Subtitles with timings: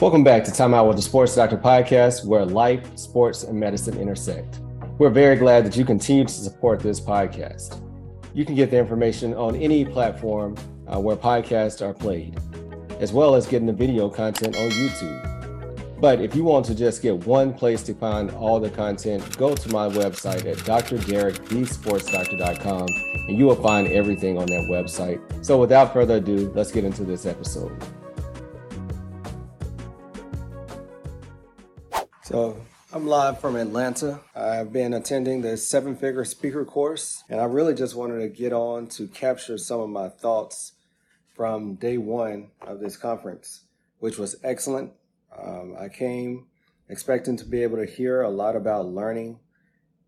[0.00, 3.98] Welcome back to Time Out with the Sports Doctor podcast, where life, sports, and medicine
[3.98, 4.60] intersect.
[4.98, 7.82] We're very glad that you continue to support this podcast.
[8.34, 12.38] You can get the information on any platform uh, where podcasts are played,
[13.00, 15.35] as well as getting the video content on YouTube.
[15.98, 19.54] But if you want to just get one place to find all the content, go
[19.54, 22.86] to my website at drderekthesportsdoctor.com
[23.28, 25.18] and you will find everything on that website.
[25.44, 27.72] So without further ado, let's get into this episode.
[32.24, 32.60] So
[32.92, 34.20] I'm live from Atlanta.
[34.34, 38.52] I've been attending the seven figure speaker course, and I really just wanted to get
[38.52, 40.72] on to capture some of my thoughts
[41.34, 43.62] from day one of this conference,
[43.98, 44.92] which was excellent.
[45.40, 46.46] Um, I came
[46.88, 49.40] expecting to be able to hear a lot about learning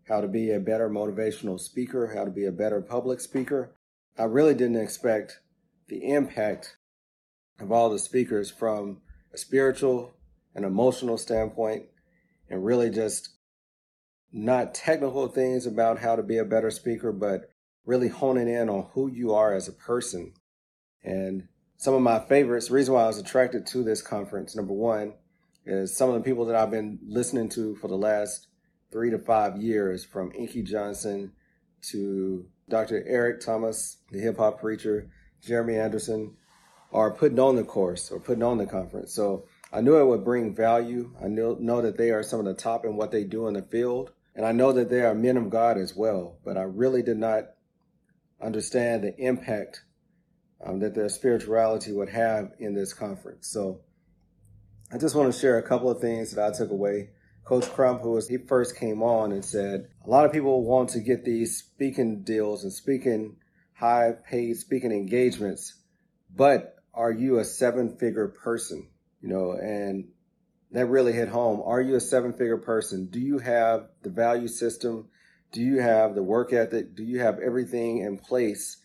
[0.07, 3.75] how to be a better motivational speaker, how to be a better public speaker.
[4.17, 5.39] I really didn't expect
[5.87, 6.77] the impact
[7.59, 9.01] of all the speakers from
[9.33, 10.13] a spiritual
[10.55, 11.85] and emotional standpoint
[12.49, 13.29] and really just
[14.31, 17.49] not technical things about how to be a better speaker, but
[17.85, 20.33] really honing in on who you are as a person.
[21.03, 21.47] And
[21.79, 25.13] some of my favorites, the reason why I was attracted to this conference, number one,
[25.65, 28.47] is some of the people that I've been listening to for the last
[28.91, 31.31] three to five years, from Inky Johnson
[31.83, 33.05] to Dr.
[33.07, 35.09] Eric Thomas, the hip hop preacher,
[35.41, 36.35] Jeremy Anderson,
[36.91, 39.13] are putting on the course or putting on the conference.
[39.13, 41.15] So I knew it would bring value.
[41.23, 43.53] I know, know that they are some of the top in what they do in
[43.53, 44.11] the field.
[44.35, 46.39] And I know that they are men of God as well.
[46.43, 47.51] But I really did not
[48.41, 49.83] understand the impact
[50.65, 53.47] um, that their spirituality would have in this conference.
[53.47, 53.81] So
[54.91, 57.09] I just want to share a couple of things that I took away.
[57.45, 60.89] Coach Crump, who was, he first came on and said, a lot of people want
[60.89, 63.37] to get these speaking deals and speaking
[63.73, 65.75] high paid speaking engagements,
[66.35, 68.89] but are you a seven figure person?
[69.21, 70.07] you know, and
[70.71, 71.61] that really hit home.
[71.63, 73.07] Are you a seven figure person?
[73.07, 75.09] Do you have the value system?
[75.51, 76.95] Do you have the work ethic?
[76.95, 78.77] Do you have everything in place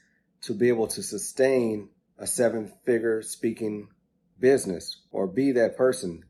[0.44, 1.88] to be able to sustain
[2.18, 3.88] a seven figure speaking
[4.38, 6.24] business or be that person?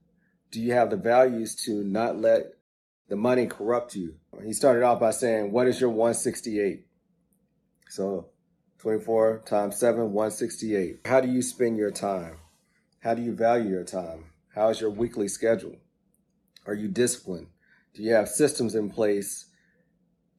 [0.51, 2.45] Do you have the values to not let
[3.09, 4.15] the money corrupt you?
[4.45, 6.87] He started off by saying, What is your 168?
[7.89, 8.29] So
[8.79, 11.01] 24 times 7, 168.
[11.07, 12.37] How do you spend your time?
[13.01, 14.27] How do you value your time?
[14.55, 15.77] How is your weekly schedule?
[16.67, 17.49] Are you disciplined?
[17.95, 19.47] Do you have systems in place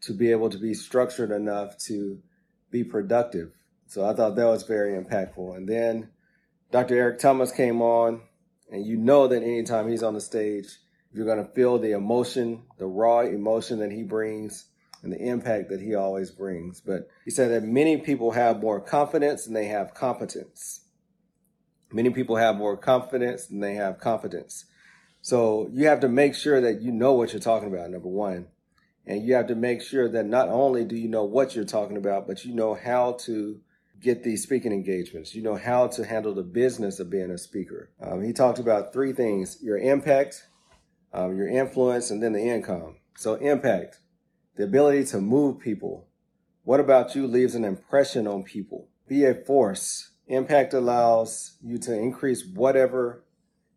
[0.01, 2.21] to be able to be structured enough to
[2.71, 3.51] be productive?
[3.87, 5.55] So I thought that was very impactful.
[5.55, 6.09] And then
[6.71, 6.95] Dr.
[6.95, 8.21] Eric Thomas came on,
[8.71, 10.67] and you know that anytime he's on the stage,
[11.13, 14.65] you're going to feel the emotion, the raw emotion that he brings
[15.01, 16.81] and the impact that he always brings.
[16.81, 20.81] But he said that many people have more confidence than they have competence.
[21.93, 24.65] Many people have more confidence than they have competence.
[25.21, 28.47] So you have to make sure that you know what you're talking about, number one.
[29.05, 31.97] And you have to make sure that not only do you know what you're talking
[31.97, 33.61] about, but you know how to
[33.99, 35.35] get these speaking engagements.
[35.35, 37.91] You know how to handle the business of being a speaker.
[38.01, 40.47] Um, he talked about three things your impact,
[41.13, 42.97] um, your influence, and then the income.
[43.17, 43.99] So, impact,
[44.55, 46.07] the ability to move people.
[46.63, 48.89] What about you leaves an impression on people?
[49.07, 53.23] Be a force Impact allows you to increase whatever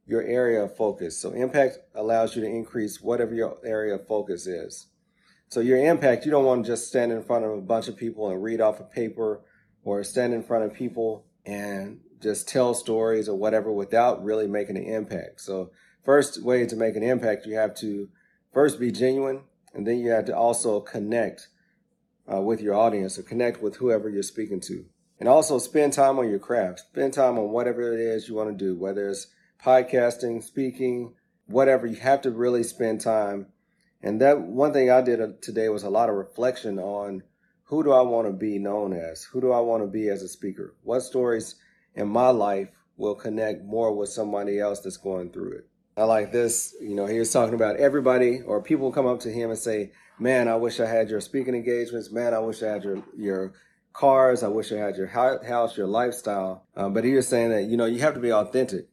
[0.06, 1.18] your area of focus.
[1.20, 4.86] So impact allows you to increase whatever your area of focus is.
[5.48, 7.96] So your impact, you don't want to just stand in front of a bunch of
[7.96, 9.42] people and read off a paper
[9.84, 14.76] or stand in front of people and just tell stories or whatever without really making
[14.76, 15.40] an impact.
[15.40, 15.70] So
[16.04, 18.08] first way to make an impact, you have to
[18.52, 19.42] first be genuine
[19.74, 21.48] and then you have to also connect
[22.32, 24.84] uh, with your audience or connect with whoever you're speaking to.
[25.20, 26.80] And also spend time on your craft.
[26.80, 29.26] Spend time on whatever it is you want to do, whether it's
[29.64, 31.14] podcasting, speaking,
[31.46, 31.86] whatever.
[31.86, 33.46] You have to really spend time.
[34.00, 37.24] And that one thing I did today was a lot of reflection on
[37.68, 39.24] who do I want to be known as?
[39.24, 40.74] Who do I want to be as a speaker?
[40.84, 41.56] What stories
[41.94, 45.68] in my life will connect more with somebody else that's going through it?
[45.94, 46.74] I like this.
[46.80, 49.92] You know, he was talking about everybody or people come up to him and say,
[50.18, 52.10] Man, I wish I had your speaking engagements.
[52.10, 53.52] Man, I wish I had your, your
[53.92, 54.42] cars.
[54.42, 56.64] I wish I had your house, your lifestyle.
[56.74, 58.88] Um, but he was saying that, you know, you have to be authentic.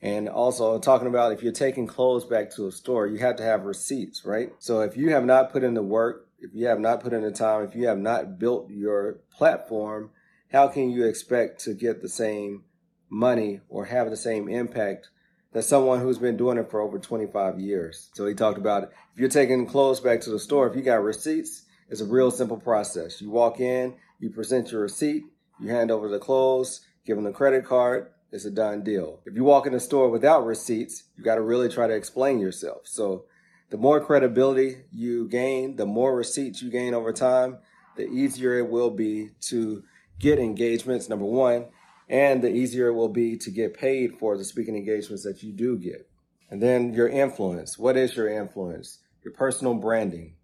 [0.00, 3.42] And also talking about if you're taking clothes back to a store, you have to
[3.42, 4.50] have receipts, right?
[4.58, 7.22] So if you have not put in the work, if you have not put in
[7.22, 10.10] the time, if you have not built your platform,
[10.52, 12.64] how can you expect to get the same
[13.08, 15.08] money or have the same impact
[15.52, 18.10] that someone who's been doing it for over 25 years?
[18.14, 21.02] So he talked about if you're taking clothes back to the store, if you got
[21.02, 23.20] receipts, it's a real simple process.
[23.20, 25.24] You walk in, you present your receipt,
[25.58, 29.20] you hand over the clothes, give them the credit card, it's a done deal.
[29.24, 32.38] If you walk in the store without receipts, you got to really try to explain
[32.38, 32.82] yourself.
[32.84, 33.24] So
[33.70, 37.58] the more credibility you gain, the more receipts you gain over time,
[37.96, 39.82] the easier it will be to
[40.18, 41.66] get engagements, number one,
[42.08, 45.52] and the easier it will be to get paid for the speaking engagements that you
[45.52, 46.08] do get.
[46.50, 47.78] And then your influence.
[47.78, 48.98] What is your influence?
[49.24, 50.36] Your personal branding,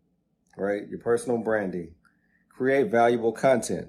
[0.56, 0.88] right?
[0.88, 1.94] Your personal branding.
[2.48, 3.88] Create valuable content.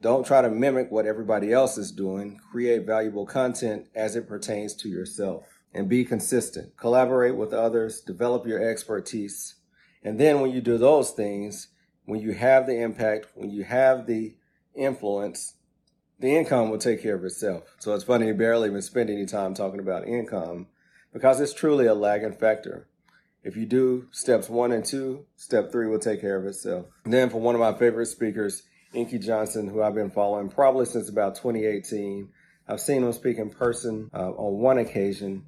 [0.00, 2.40] Don't try to mimic what everybody else is doing.
[2.50, 6.76] Create valuable content as it pertains to yourself and be consistent.
[6.76, 9.56] Collaborate with others, develop your expertise.
[10.02, 11.68] And then when you do those things,
[12.04, 14.34] when you have the impact, when you have the
[14.74, 15.54] influence,
[16.18, 17.64] the income will take care of itself.
[17.78, 20.66] So it's funny, you barely even spend any time talking about income
[21.12, 22.88] because it's truly a lagging factor.
[23.42, 26.86] If you do steps one and two, step three will take care of itself.
[27.04, 30.84] And then for one of my favorite speakers, Inky Johnson, who I've been following probably
[30.84, 32.28] since about 2018.
[32.68, 35.46] I've seen him speak in person uh, on one occasion,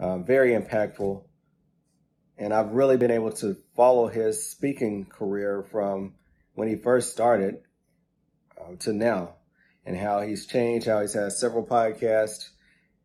[0.00, 1.22] uh, very impactful.
[2.38, 6.14] And I've really been able to follow his speaking career from
[6.54, 7.60] when he first started
[8.58, 9.34] uh, to now,
[9.84, 12.48] and how he's changed, how he's had several podcasts,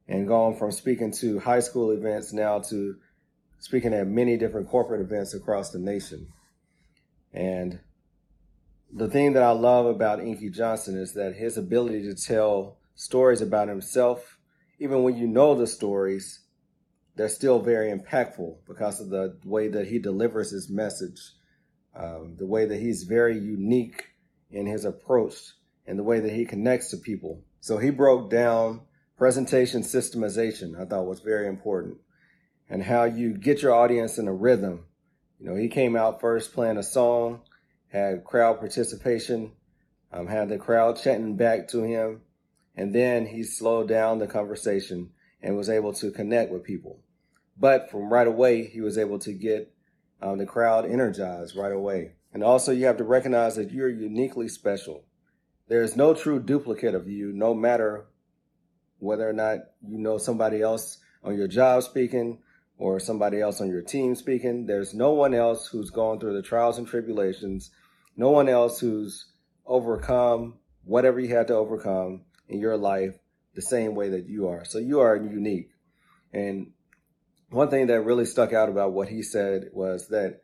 [0.08, 2.96] and gone from speaking to high school events now to
[3.60, 6.28] speaking at many different corporate events across the nation.
[7.34, 7.80] And
[8.94, 13.42] the thing that I love about Inky Johnson is that his ability to tell stories
[13.42, 14.38] about himself,
[14.80, 16.45] even when you know the stories,
[17.16, 21.20] they're still very impactful because of the way that he delivers his message,
[21.96, 24.06] um, the way that he's very unique
[24.52, 25.36] in his approach,
[25.88, 27.44] and the way that he connects to people.
[27.62, 28.82] So he broke down
[29.18, 31.98] presentation systemization, I thought was very important,
[32.70, 34.86] and how you get your audience in a rhythm.
[35.40, 37.42] You know, he came out first playing a song
[37.96, 39.54] had crowd participation,
[40.12, 42.22] um, had the crowd chanting back to him,
[42.76, 45.10] and then he slowed down the conversation
[45.42, 47.00] and was able to connect with people.
[47.58, 49.74] But from right away, he was able to get
[50.22, 52.14] um, the crowd energized right away.
[52.34, 55.06] And also, you have to recognize that you're uniquely special.
[55.68, 58.06] There is no true duplicate of you, no matter
[59.00, 62.40] whether or not you know somebody else on your job speaking
[62.78, 64.66] or somebody else on your team speaking.
[64.66, 67.72] There's no one else who's gone through the trials and tribulations
[68.18, 69.26] no one else who's
[69.66, 73.16] overcome whatever you had to overcome in your life
[73.56, 74.64] the same way that you are.
[74.66, 75.70] So you are unique.
[76.32, 76.72] And
[77.50, 80.42] one thing that really stuck out about what he said was that,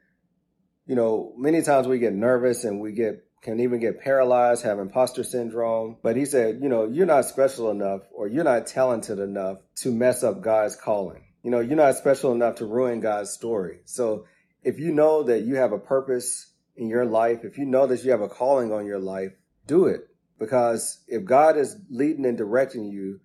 [0.86, 4.80] you know, many times we get nervous and we get can even get paralyzed, have
[4.80, 5.98] imposter syndrome.
[6.04, 9.92] But he said, you know, you're not special enough or you're not talented enough to
[9.92, 11.24] mess up God's calling.
[11.44, 13.80] You know, you're not special enough to ruin God's story.
[13.86, 14.26] So
[14.64, 18.04] if you know that you have a purpose in your life, if you know that
[18.04, 19.32] you have a calling on your life,
[19.66, 20.08] do it.
[20.38, 23.22] Because if God is leading and directing you,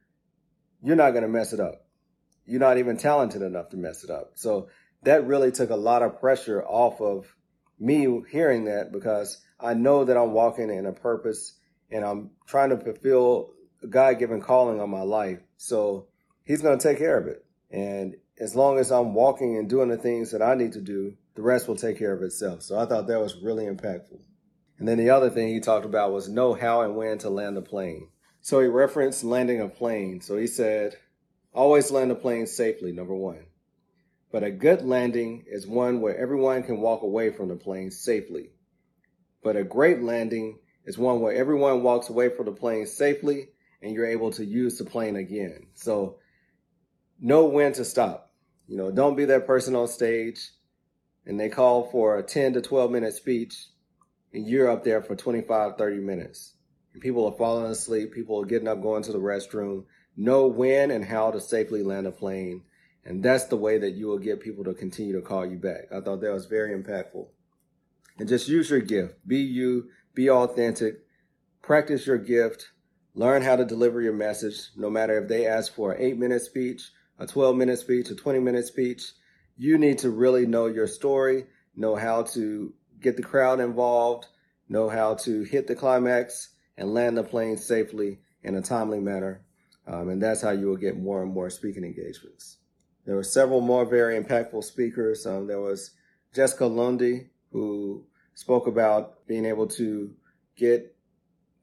[0.83, 1.86] you're not going to mess it up.
[2.47, 4.33] You're not even talented enough to mess it up.
[4.35, 4.69] So
[5.03, 7.27] that really took a lot of pressure off of
[7.79, 11.55] me hearing that because I know that I'm walking in a purpose
[11.91, 13.51] and I'm trying to fulfill
[13.83, 15.41] a God given calling on my life.
[15.57, 16.07] So
[16.45, 17.45] he's going to take care of it.
[17.71, 21.17] And as long as I'm walking and doing the things that I need to do,
[21.35, 22.63] the rest will take care of itself.
[22.63, 24.21] So I thought that was really impactful.
[24.79, 27.57] And then the other thing he talked about was know how and when to land
[27.57, 28.09] a plane.
[28.41, 30.21] So he referenced landing a plane.
[30.21, 30.97] So he said,
[31.57, 33.47] always land a plane safely, number one.
[34.31, 38.51] But a good landing is one where everyone can walk away from the plane safely.
[39.43, 43.49] But a great landing is one where everyone walks away from the plane safely
[43.83, 45.69] and you're able to use the plane again.
[45.75, 46.19] So
[47.21, 48.33] know when to stop.
[48.69, 50.51] You know, don't be that person on stage
[51.25, 53.69] and they call for a 10 to 12 minute speech
[54.33, 56.53] and you're up there for 25, 30 minutes.
[56.93, 58.13] And people are falling asleep.
[58.13, 59.85] People are getting up, going to the restroom.
[60.17, 62.63] Know when and how to safely land a plane.
[63.05, 65.93] And that's the way that you will get people to continue to call you back.
[65.93, 67.27] I thought that was very impactful.
[68.19, 69.15] And just use your gift.
[69.27, 71.05] Be you, be authentic,
[71.63, 72.71] practice your gift,
[73.15, 76.43] learn how to deliver your message, no matter if they ask for an eight minute
[76.43, 79.13] speech, a 12 minute speech, a 20 minute speech
[79.57, 84.27] you need to really know your story, know how to get the crowd involved,
[84.69, 89.43] know how to hit the climax and land the plane safely in a timely manner.
[89.87, 92.59] Um, and that's how you will get more and more speaking engagements.
[93.05, 95.27] There were several more very impactful speakers.
[95.27, 95.93] Um, there was
[96.35, 100.13] Jessica Lundy, who spoke about being able to
[100.57, 100.97] get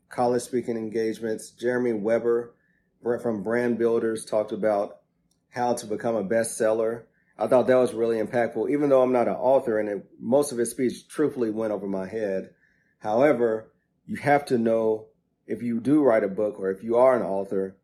[0.09, 1.51] college speaking engagements.
[1.51, 2.53] Jeremy Weber
[3.01, 4.99] from Brand Builders talked about
[5.49, 7.03] how to become a bestseller
[7.37, 10.51] I thought that was really impactful, even though I'm not an author and it, most
[10.51, 12.51] of his speech truthfully went over my head.
[12.99, 13.71] However,
[14.05, 15.07] you have to know
[15.47, 17.75] if you do write a book or if you are an author,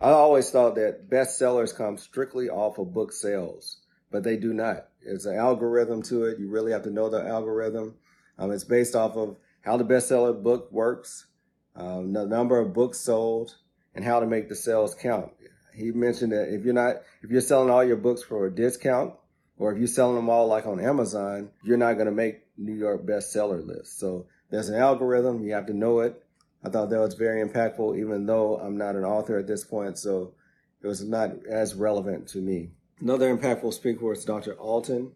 [0.00, 3.78] I always thought that bestsellers come strictly off of book sales,
[4.12, 4.86] but they do not.
[5.02, 6.38] It's an algorithm to it.
[6.38, 7.96] You really have to know the algorithm.
[8.38, 11.26] Um, it's based off of how the bestseller book works,
[11.74, 13.56] um, the number of books sold,
[13.94, 15.32] and how to make the sales count.
[15.74, 19.14] He mentioned that if you're not, if you're selling all your books for a discount,
[19.58, 22.74] or if you're selling them all like on Amazon, you're not going to make New
[22.74, 23.98] York bestseller list.
[23.98, 25.42] So there's an algorithm.
[25.42, 26.22] You have to know it.
[26.64, 29.98] I thought that was very impactful, even though I'm not an author at this point.
[29.98, 30.34] So
[30.82, 32.70] it was not as relevant to me.
[33.00, 34.54] Another impactful speaker was Dr.
[34.54, 35.12] Alton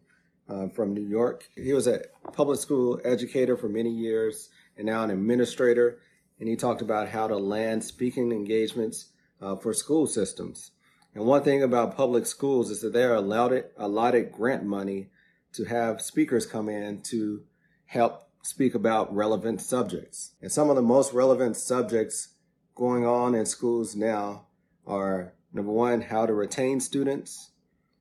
[0.49, 1.49] uh, from New York.
[1.57, 5.99] He was a public school educator for many years and now an administrator.
[6.39, 9.07] And he talked about how to land speaking engagements
[9.41, 10.71] uh, for school systems.
[11.15, 15.11] And one thing about public schools is that they're allotted, allotted grant money
[15.55, 17.43] to have speakers come in to
[17.85, 20.33] help speak about relevant subjects.
[20.43, 22.29] And some of the most relevant subjects
[22.75, 24.47] going on in schools now
[24.87, 27.51] are number one, how to retain students,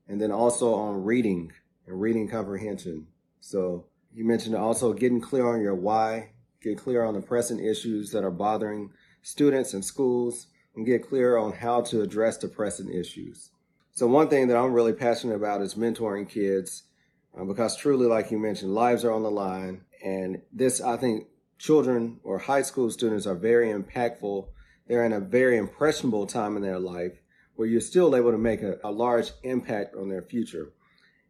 [0.08, 1.52] and then also on reading
[1.88, 3.08] and reading comprehension.
[3.40, 6.32] So you mentioned also getting clear on your why,
[6.62, 11.38] get clear on the pressing issues that are bothering students and schools, and get clear
[11.38, 13.52] on how to address the pressing issues.
[13.94, 16.84] So one thing that I'm really passionate about is mentoring kids
[17.38, 19.82] uh, because truly, like you mentioned, lives are on the line.
[20.04, 21.28] And this, I think
[21.58, 24.48] children or high school students are very impactful.
[24.88, 27.14] They're in a very impressionable time in their life
[27.56, 30.74] where you're still able to make a, a large impact on their future.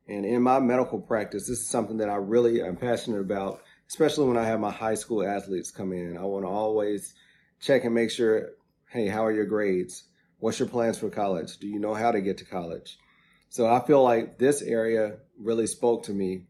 [0.08, 4.28] And in my medical practice, this is something that I really am passionate about, especially
[4.28, 6.18] when I have my high school athletes come in.
[6.18, 7.14] I want to always
[7.60, 8.52] check and make sure
[8.92, 10.04] hey, how are your grades?
[10.40, 11.58] What's your plans for college?
[11.60, 12.98] Do you know how to get to college?
[13.48, 16.48] So I feel like this area really spoke to me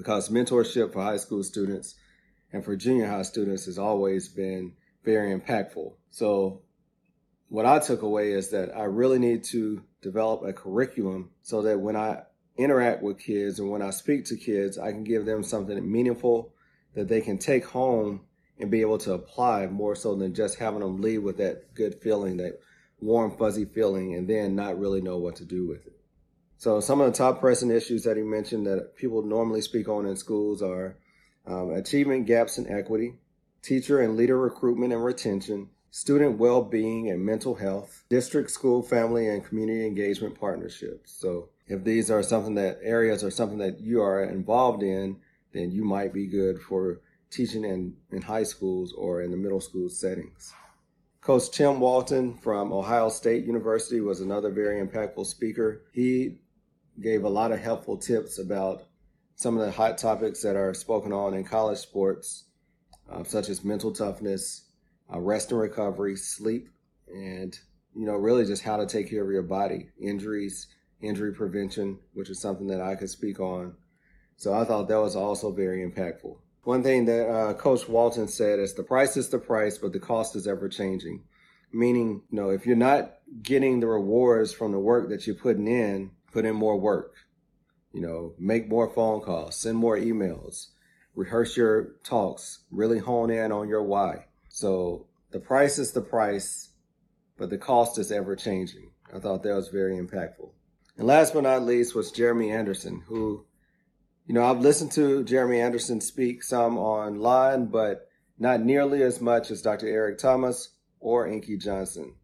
[0.00, 1.94] because mentorship for high school students
[2.54, 4.72] and for junior high students has always been
[5.04, 5.92] very impactful.
[6.10, 6.62] So
[7.50, 11.80] what I took away is that I really need to develop a curriculum so that
[11.80, 12.22] when I
[12.56, 16.54] interact with kids and when I speak to kids, I can give them something meaningful
[16.94, 18.22] that they can take home
[18.58, 21.96] and be able to apply more so than just having them leave with that good
[22.00, 22.58] feeling, that
[23.00, 25.99] warm, fuzzy feeling, and then not really know what to do with it.
[26.60, 30.04] So some of the top pressing issues that he mentioned that people normally speak on
[30.04, 30.98] in schools are
[31.46, 33.14] um, achievement gaps in equity,
[33.62, 39.42] teacher and leader recruitment and retention, student well-being and mental health, district, school, family, and
[39.42, 41.12] community engagement partnerships.
[41.12, 45.16] So if these are something that areas are something that you are involved in,
[45.54, 47.00] then you might be good for
[47.30, 50.52] teaching in, in high schools or in the middle school settings.
[51.22, 55.82] Coach Tim Walton from Ohio State University was another very impactful speaker.
[55.92, 56.36] He
[57.00, 58.84] gave a lot of helpful tips about
[59.34, 62.44] some of the hot topics that are spoken on in college sports,
[63.10, 64.64] uh, such as mental toughness,
[65.12, 66.68] uh, rest and recovery, sleep,
[67.08, 67.58] and
[67.94, 70.66] you know really just how to take care of your body, injuries,
[71.00, 73.74] injury prevention, which is something that I could speak on.
[74.36, 76.36] So I thought that was also very impactful.
[76.64, 80.00] One thing that uh, Coach Walton said is the price is the price, but the
[80.00, 81.24] cost is ever changing.
[81.72, 85.66] Meaning, you know, if you're not getting the rewards from the work that you're putting
[85.66, 87.14] in, put in more work.
[87.92, 90.68] You know, make more phone calls, send more emails,
[91.14, 94.26] rehearse your talks, really hone in on your why.
[94.48, 96.70] So the price is the price,
[97.36, 98.90] but the cost is ever changing.
[99.12, 100.50] I thought that was very impactful.
[100.96, 103.44] And last but not least was Jeremy Anderson, who
[104.30, 108.08] you know, I've listened to Jeremy Anderson speak some online, but
[108.38, 109.88] not nearly as much as Dr.
[109.88, 110.68] Eric Thomas
[111.00, 112.14] or Inky Johnson.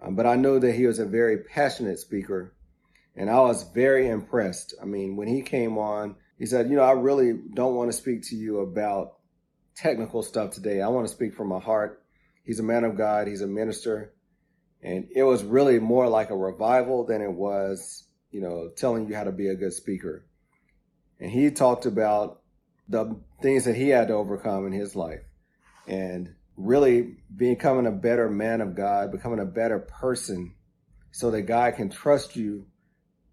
[0.00, 2.54] Um, but I know that he was a very passionate speaker,
[3.16, 4.74] and I was very impressed.
[4.80, 7.96] I mean, when he came on, he said, You know, I really don't want to
[7.96, 9.14] speak to you about
[9.74, 10.80] technical stuff today.
[10.80, 12.02] I want to speak from my heart.
[12.44, 14.14] He's a man of God, he's a minister.
[14.82, 19.14] And it was really more like a revival than it was, you know, telling you
[19.14, 20.26] how to be a good speaker
[21.22, 22.40] and he talked about
[22.88, 25.22] the things that he had to overcome in his life
[25.86, 30.56] and really becoming a better man of God, becoming a better person
[31.12, 32.66] so that God can trust you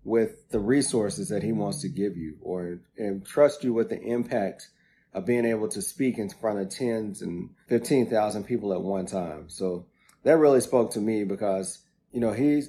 [0.10, 4.02] with the resources that he wants to give you or and trust you with the
[4.02, 4.68] impact
[5.14, 9.48] of being able to speak in front of tens and 15,000 people at one time.
[9.50, 9.86] So
[10.24, 11.80] that really spoke to me because,
[12.12, 12.64] you know, he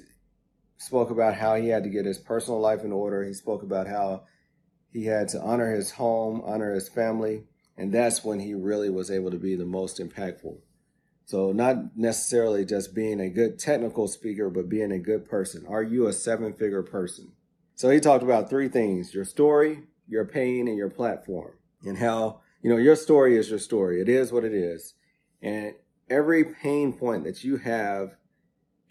[0.77, 3.23] spoke about how he had to get his personal life in order.
[3.23, 4.23] He spoke about how
[4.93, 7.43] he had to honor his home, honor his family,
[7.75, 10.57] and that's when he really was able to be the most impactful.
[11.31, 15.65] So, not necessarily just being a good technical speaker, but being a good person.
[15.65, 17.31] Are you a seven figure person?
[17.75, 21.53] So, he talked about three things your story, your pain, and your platform,
[21.85, 24.01] and how, you know, your story is your story.
[24.01, 24.93] It is what it is.
[25.41, 25.75] And
[26.09, 28.17] every pain point that you have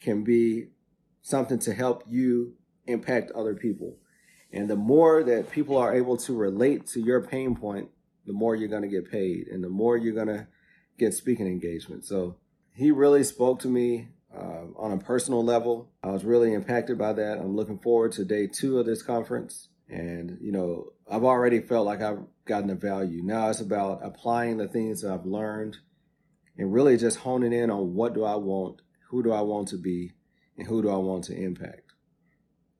[0.00, 0.68] can be
[1.20, 2.54] something to help you
[2.86, 3.98] impact other people.
[4.50, 7.90] And the more that people are able to relate to your pain point,
[8.24, 10.46] the more you're going to get paid and the more you're going to
[11.00, 12.04] get speaking engagement.
[12.04, 12.36] So
[12.74, 15.90] he really spoke to me uh, on a personal level.
[16.02, 17.38] I was really impacted by that.
[17.38, 19.68] I'm looking forward to day two of this conference.
[19.88, 23.22] And, you know, I've already felt like I've gotten the value.
[23.24, 25.78] Now it's about applying the things that I've learned
[26.56, 29.76] and really just honing in on what do I want, who do I want to
[29.76, 30.12] be,
[30.56, 31.92] and who do I want to impact.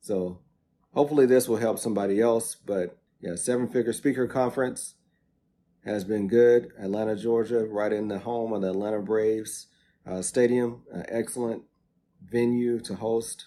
[0.02, 0.40] So
[0.92, 2.54] hopefully this will help somebody else.
[2.54, 4.94] But yeah, seven figure speaker conference
[5.84, 6.72] has been good.
[6.78, 9.66] Atlanta, Georgia, right in the home of the Atlanta Braves
[10.06, 10.82] uh, Stadium.
[10.94, 11.62] Uh, excellent
[12.24, 13.46] venue to host.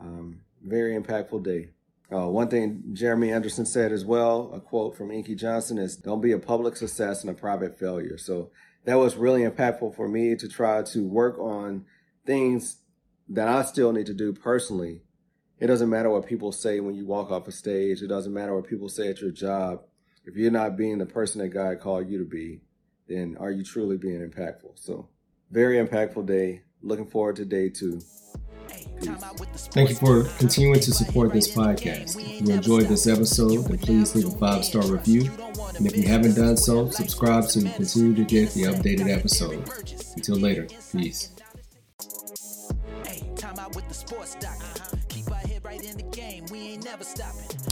[0.00, 1.70] Um, very impactful day.
[2.10, 6.22] Uh, one thing Jeremy Anderson said as well, a quote from Inky Johnson is, don't
[6.22, 8.16] be a public success and a private failure.
[8.16, 8.50] So
[8.84, 11.84] that was really impactful for me to try to work on
[12.24, 12.78] things
[13.28, 15.02] that I still need to do personally.
[15.58, 18.00] It doesn't matter what people say when you walk off a stage.
[18.00, 19.82] It doesn't matter what people say at your job.
[20.28, 22.60] If you're not being the person that God called you to be,
[23.08, 24.72] then are you truly being impactful?
[24.74, 25.08] So
[25.50, 26.60] very impactful day.
[26.82, 28.02] Looking forward to day two.
[29.70, 32.18] Thank you for continuing to support this podcast.
[32.20, 35.30] If you enjoyed this episode, then please leave a five star review.
[35.78, 39.66] And if you haven't done so, subscribe so you continue to get the updated episode.
[40.14, 41.30] Until later, peace.
[43.74, 44.96] with the sports uh-huh.
[45.08, 46.44] Keep our head right in the game.
[46.50, 47.67] We ain't never stopping.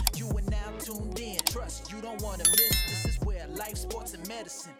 [1.89, 3.03] You don't want to miss.
[3.03, 4.73] This is where life, sports, and medicine.